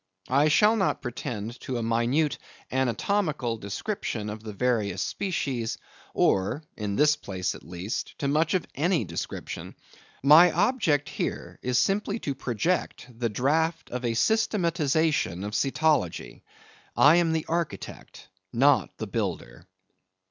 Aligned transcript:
I 0.29 0.47
shall 0.47 0.75
not 0.75 1.03
pretend 1.03 1.59
to 1.59 1.77
a 1.77 1.83
minute 1.83 2.39
anatomical 2.71 3.57
description 3.57 4.31
of 4.31 4.41
the 4.41 4.51
various 4.51 5.03
species, 5.03 5.77
or—in 6.15 6.95
this 6.95 7.15
place 7.15 7.53
at 7.53 7.61
least—to 7.61 8.27
much 8.27 8.55
of 8.55 8.65
any 8.73 9.05
description. 9.05 9.75
My 10.23 10.51
object 10.53 11.07
here 11.07 11.59
is 11.61 11.77
simply 11.77 12.17
to 12.21 12.33
project 12.33 13.09
the 13.15 13.29
draught 13.29 13.91
of 13.91 14.03
a 14.03 14.15
systematization 14.15 15.43
of 15.43 15.51
cetology. 15.53 16.41
I 16.97 17.17
am 17.17 17.31
the 17.31 17.45
architect, 17.47 18.27
not 18.51 18.97
the 18.97 19.05
builder. 19.05 19.67